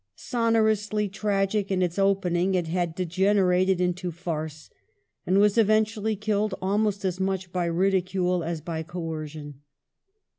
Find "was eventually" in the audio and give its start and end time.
5.37-6.15